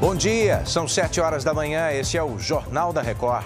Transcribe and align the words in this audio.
Bom 0.00 0.14
dia, 0.14 0.64
são 0.64 0.88
7 0.88 1.20
horas 1.20 1.44
da 1.44 1.52
manhã, 1.52 1.90
este 1.92 2.16
é 2.16 2.22
o 2.22 2.38
Jornal 2.38 2.90
da 2.90 3.02
Record. 3.02 3.44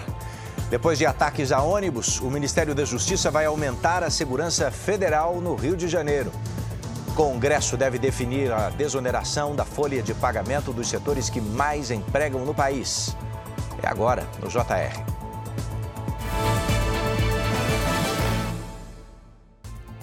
Depois 0.69 0.97
de 0.97 1.05
ataques 1.05 1.51
a 1.51 1.61
ônibus, 1.61 2.21
o 2.21 2.31
Ministério 2.31 2.73
da 2.73 2.85
Justiça 2.85 3.29
vai 3.29 3.43
aumentar 3.43 4.01
a 4.03 4.09
segurança 4.09 4.71
federal 4.71 5.41
no 5.41 5.53
Rio 5.53 5.75
de 5.75 5.89
Janeiro. 5.89 6.31
O 7.09 7.13
Congresso 7.13 7.75
deve 7.75 7.99
definir 7.99 8.53
a 8.53 8.69
desoneração 8.69 9.53
da 9.53 9.65
folha 9.65 10.01
de 10.01 10.13
pagamento 10.13 10.71
dos 10.71 10.87
setores 10.87 11.29
que 11.29 11.41
mais 11.41 11.91
empregam 11.91 12.45
no 12.45 12.53
país. 12.53 13.13
É 13.83 13.87
agora, 13.89 14.25
no 14.41 14.47
JR. 14.47 15.03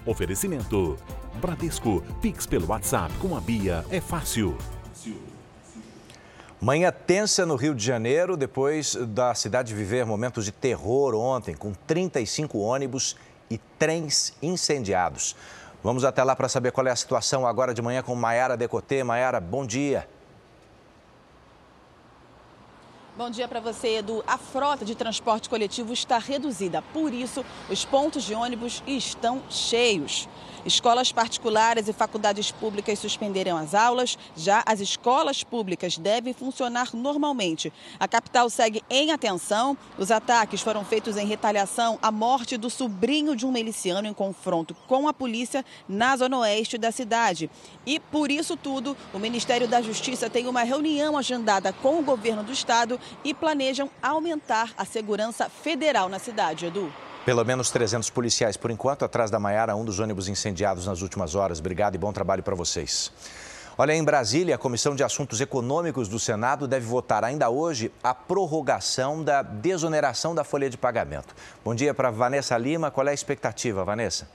Oferecimento: 0.05 0.99
Bradesco, 1.41 2.03
Pix 2.21 2.45
pelo 2.45 2.67
WhatsApp 2.69 3.15
com 3.15 3.35
a 3.35 3.41
Bia 3.41 3.87
é 3.91 4.03
fácil. 4.03 4.55
Manhã 6.63 6.93
tensa 6.93 7.45
no 7.45 7.57
Rio 7.57 7.75
de 7.75 7.85
Janeiro, 7.85 8.37
depois 8.37 8.95
da 8.95 9.35
cidade 9.35 9.75
viver 9.75 10.07
momentos 10.07 10.45
de 10.45 10.53
terror 10.53 11.13
ontem, 11.13 11.57
com 11.57 11.73
35 11.73 12.57
ônibus 12.57 13.17
e 13.51 13.59
trens 13.59 14.33
incendiados. 14.41 15.35
Vamos 15.83 16.05
até 16.05 16.23
lá 16.23 16.37
para 16.37 16.49
saber 16.49 16.71
qual 16.71 16.87
é 16.87 16.93
a 16.93 16.95
situação 16.95 17.45
agora 17.49 17.75
de 17.75 17.83
manhã 17.83 18.01
com 18.01 18.15
Maiara 18.15 18.57
Decotê. 18.57 19.03
Maiara, 19.03 19.41
bom 19.41 19.67
dia. 19.67 20.07
Bom 23.15 23.29
dia 23.29 23.47
para 23.47 23.61
você, 23.61 23.99
Edu. 23.99 24.25
A 24.27 24.39
frota 24.39 24.87
de 24.87 24.95
transporte 24.95 25.47
coletivo 25.47 25.93
está 25.93 26.17
reduzida, 26.17 26.81
por 26.95 27.13
isso, 27.13 27.45
os 27.69 27.85
pontos 27.85 28.25
de 28.25 28.35
ônibus 28.35 28.83
estão 28.87 29.43
cheios. 29.51 30.27
Escolas 30.65 31.11
particulares 31.11 31.89
e 31.89 31.93
faculdades 31.93 32.53
públicas 32.53 32.99
suspenderam 32.99 33.57
as 33.57 33.75
aulas, 33.75 34.17
já 34.37 34.63
as 34.65 34.79
escolas 34.79 35.43
públicas 35.43 35.99
devem 35.99 36.33
funcionar 36.33 36.91
normalmente. 36.95 37.73
A 37.99 38.07
capital 38.07 38.49
segue 38.49 38.83
em 38.89 39.11
atenção. 39.11 39.77
Os 39.99 40.13
ataques 40.13 40.61
foram 40.61 40.85
feitos 40.85 41.17
em 41.17 41.27
retaliação 41.27 41.99
à 42.01 42.13
morte 42.13 42.57
do 42.57 42.71
sobrinho 42.71 43.35
de 43.35 43.45
um 43.45 43.51
miliciano 43.51 44.07
em 44.07 44.15
confronto 44.15 44.75
com 44.87 45.09
a 45.09 45.13
polícia 45.13 45.65
na 45.89 46.17
zona 46.17 46.39
oeste 46.39 46.79
da 46.79 46.93
cidade. 46.93 47.51
E 47.85 47.99
por 47.99 48.31
isso 48.31 48.57
tudo, 48.57 48.97
o 49.13 49.19
Ministério 49.19 49.67
da 49.67 49.83
Justiça 49.83 50.31
tem 50.31 50.47
uma 50.47 50.63
reunião 50.63 51.19
agendada 51.19 51.73
com 51.73 51.99
o 51.99 52.03
governo 52.03 52.45
do 52.45 52.53
estado 52.53 53.01
e 53.25 53.33
planejam 53.33 53.91
aumentar 54.03 54.71
a 54.77 54.85
segurança 54.85 55.49
federal 55.49 56.09
na 56.09 56.19
cidade, 56.19 56.67
Edu. 56.67 56.93
Pelo 57.25 57.45
menos 57.45 57.71
300 57.71 58.11
policiais 58.11 58.57
por 58.57 58.71
enquanto, 58.71 59.05
atrás 59.05 59.31
da 59.31 59.39
Maiara, 59.39 59.77
um 59.77 59.85
dos 59.85 60.01
ônibus 60.01 60.29
incendiados 60.29 60.87
nas 60.87 61.03
últimas 61.03 61.35
horas. 61.35 61.61
Obrigado 61.61 61.95
e 61.95 61.99
bom 61.99 62.13
trabalho 62.13 62.43
para 62.43 62.55
vocês. 62.55 63.13
Olha, 63.79 63.95
em 63.95 64.05
Brasília, 64.05 64.57
a 64.57 64.59
Comissão 64.59 64.95
de 64.95 65.03
Assuntos 65.03 65.41
Econômicos 65.41 66.09
do 66.09 66.19
Senado 66.19 66.69
deve 66.69 66.85
votar 66.85 67.25
ainda 67.25 67.49
hoje 67.49 67.91
a 68.03 68.13
prorrogação 68.13 69.23
da 69.23 69.41
desoneração 69.41 70.35
da 70.35 70.45
folha 70.45 70.69
de 70.69 70.77
pagamento. 70.77 71.35
Bom 71.65 71.75
dia 71.75 71.95
para 71.95 72.11
Vanessa 72.11 72.59
Lima. 72.59 72.91
Qual 72.91 73.07
é 73.07 73.13
a 73.13 73.15
expectativa, 73.15 73.85
Vanessa? 73.85 74.29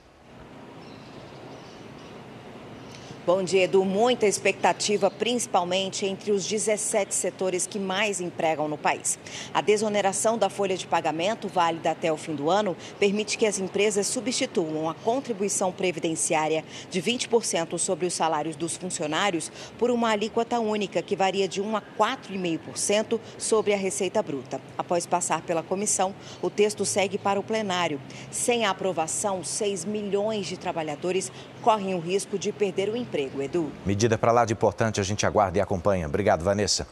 Bom 3.28 3.42
dia, 3.42 3.64
Edu. 3.64 3.84
Muita 3.84 4.24
expectativa, 4.24 5.10
principalmente 5.10 6.06
entre 6.06 6.32
os 6.32 6.46
17 6.46 7.14
setores 7.14 7.66
que 7.66 7.78
mais 7.78 8.22
empregam 8.22 8.66
no 8.66 8.78
país. 8.78 9.18
A 9.52 9.60
desoneração 9.60 10.38
da 10.38 10.48
folha 10.48 10.78
de 10.78 10.86
pagamento, 10.86 11.46
válida 11.46 11.90
até 11.90 12.10
o 12.10 12.16
fim 12.16 12.34
do 12.34 12.48
ano, 12.48 12.74
permite 12.98 13.36
que 13.36 13.44
as 13.44 13.58
empresas 13.58 14.06
substituam 14.06 14.88
a 14.88 14.94
contribuição 14.94 15.70
previdenciária 15.70 16.64
de 16.90 17.02
20% 17.02 17.76
sobre 17.76 18.06
os 18.06 18.14
salários 18.14 18.56
dos 18.56 18.78
funcionários 18.78 19.52
por 19.78 19.90
uma 19.90 20.08
alíquota 20.08 20.58
única, 20.58 21.02
que 21.02 21.14
varia 21.14 21.46
de 21.46 21.60
1 21.60 21.76
a 21.76 21.82
4,5% 21.98 23.20
sobre 23.36 23.74
a 23.74 23.76
receita 23.76 24.22
bruta. 24.22 24.58
Após 24.78 25.04
passar 25.04 25.42
pela 25.42 25.62
comissão, 25.62 26.14
o 26.40 26.48
texto 26.48 26.82
segue 26.86 27.18
para 27.18 27.38
o 27.38 27.42
plenário. 27.42 28.00
Sem 28.30 28.64
a 28.64 28.70
aprovação, 28.70 29.44
6 29.44 29.84
milhões 29.84 30.46
de 30.46 30.56
trabalhadores 30.56 31.30
correm 31.60 31.94
o 31.94 32.00
risco 32.00 32.38
de 32.38 32.52
perder 32.52 32.88
o 32.88 32.96
emprego. 33.18 33.42
Edu. 33.42 33.72
Medida 33.84 34.16
para 34.16 34.32
lá 34.32 34.44
de 34.44 34.52
importante, 34.52 35.00
a 35.00 35.04
gente 35.04 35.26
aguarda 35.26 35.58
e 35.58 35.60
acompanha. 35.60 36.06
Obrigado, 36.06 36.44
Vanessa. 36.44 36.86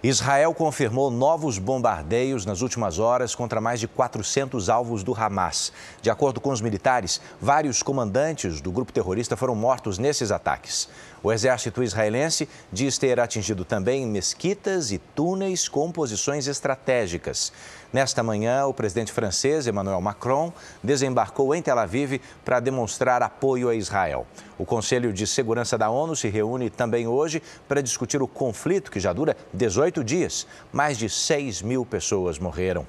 Israel 0.00 0.54
confirmou 0.54 1.10
novos 1.10 1.58
bombardeios 1.58 2.46
nas 2.46 2.62
últimas 2.62 3.00
horas 3.00 3.34
contra 3.34 3.60
mais 3.60 3.80
de 3.80 3.88
400 3.88 4.68
alvos 4.68 5.02
do 5.02 5.12
Hamas. 5.12 5.72
De 6.00 6.08
acordo 6.08 6.40
com 6.40 6.50
os 6.50 6.60
militares, 6.60 7.20
vários 7.40 7.82
comandantes 7.82 8.60
do 8.60 8.70
grupo 8.70 8.92
terrorista 8.92 9.36
foram 9.36 9.56
mortos 9.56 9.98
nesses 9.98 10.30
ataques. 10.30 10.88
O 11.20 11.32
exército 11.32 11.82
israelense 11.82 12.48
diz 12.72 12.96
ter 12.96 13.18
atingido 13.18 13.64
também 13.64 14.06
mesquitas 14.06 14.92
e 14.92 14.98
túneis 14.98 15.68
com 15.68 15.90
posições 15.90 16.46
estratégicas. 16.46 17.52
Nesta 17.92 18.22
manhã, 18.22 18.66
o 18.66 18.74
presidente 18.74 19.10
francês 19.10 19.66
Emmanuel 19.66 20.00
Macron 20.00 20.52
desembarcou 20.80 21.56
em 21.56 21.62
Tel 21.62 21.78
Aviv 21.78 22.20
para 22.44 22.60
demonstrar 22.60 23.20
apoio 23.20 23.68
a 23.68 23.74
Israel. 23.74 24.28
O 24.58 24.64
Conselho 24.64 25.12
de 25.12 25.24
Segurança 25.24 25.78
da 25.78 25.88
ONU 25.88 26.16
se 26.16 26.28
reúne 26.28 26.68
também 26.68 27.06
hoje 27.06 27.40
para 27.68 27.80
discutir 27.80 28.20
o 28.20 28.26
conflito 28.26 28.90
que 28.90 28.98
já 28.98 29.12
dura 29.12 29.36
18 29.54 30.02
dias. 30.02 30.48
Mais 30.72 30.98
de 30.98 31.08
6 31.08 31.62
mil 31.62 31.86
pessoas 31.86 32.40
morreram. 32.40 32.84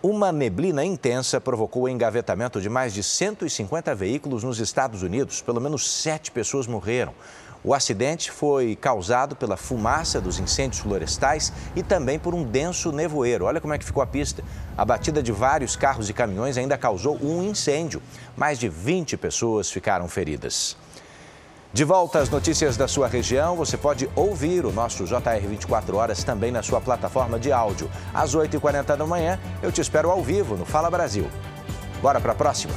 Uma 0.00 0.32
neblina 0.32 0.84
intensa 0.84 1.40
provocou 1.40 1.82
o 1.82 1.88
engavetamento 1.88 2.62
de 2.62 2.68
mais 2.68 2.94
de 2.94 3.02
150 3.02 3.94
veículos 3.94 4.42
nos 4.42 4.58
Estados 4.58 5.02
Unidos. 5.02 5.42
Pelo 5.42 5.60
menos 5.60 5.90
sete 5.90 6.30
pessoas 6.30 6.68
morreram. 6.68 7.12
O 7.64 7.74
acidente 7.74 8.30
foi 8.30 8.76
causado 8.76 9.34
pela 9.34 9.56
fumaça 9.56 10.20
dos 10.20 10.38
incêndios 10.38 10.80
florestais 10.80 11.52
e 11.74 11.82
também 11.82 12.18
por 12.18 12.34
um 12.34 12.44
denso 12.44 12.92
nevoeiro. 12.92 13.46
Olha 13.46 13.60
como 13.60 13.74
é 13.74 13.78
que 13.78 13.84
ficou 13.84 14.02
a 14.02 14.06
pista. 14.06 14.44
A 14.76 14.84
batida 14.84 15.22
de 15.22 15.32
vários 15.32 15.74
carros 15.74 16.08
e 16.08 16.12
caminhões 16.12 16.56
ainda 16.56 16.78
causou 16.78 17.18
um 17.20 17.42
incêndio. 17.42 18.00
Mais 18.36 18.58
de 18.58 18.68
20 18.68 19.16
pessoas 19.16 19.70
ficaram 19.70 20.08
feridas. 20.08 20.76
De 21.70 21.84
volta 21.84 22.20
às 22.20 22.30
notícias 22.30 22.76
da 22.78 22.88
sua 22.88 23.08
região, 23.08 23.54
você 23.54 23.76
pode 23.76 24.08
ouvir 24.16 24.64
o 24.64 24.72
nosso 24.72 25.04
JR 25.04 25.46
24 25.46 25.96
Horas 25.96 26.24
também 26.24 26.50
na 26.50 26.62
sua 26.62 26.80
plataforma 26.80 27.38
de 27.38 27.52
áudio. 27.52 27.90
Às 28.14 28.34
8h40 28.34 28.96
da 28.96 29.06
manhã, 29.06 29.38
eu 29.62 29.70
te 29.70 29.80
espero 29.80 30.10
ao 30.10 30.22
vivo 30.22 30.56
no 30.56 30.64
Fala 30.64 30.90
Brasil. 30.90 31.28
Bora 32.00 32.20
para 32.20 32.32
a 32.32 32.34
próxima? 32.34 32.72